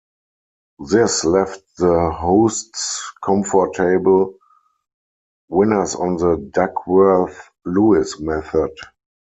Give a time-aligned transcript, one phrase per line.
[0.89, 4.33] This left the hosts comfortable
[5.47, 8.75] winners on the Duckworth-Lewis method.